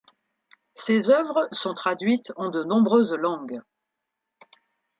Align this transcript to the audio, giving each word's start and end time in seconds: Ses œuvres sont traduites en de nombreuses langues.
Ses 0.73 1.11
œuvres 1.11 1.47
sont 1.51 1.75
traduites 1.75 2.33
en 2.35 2.49
de 2.49 2.63
nombreuses 2.63 3.13
langues. 3.13 3.61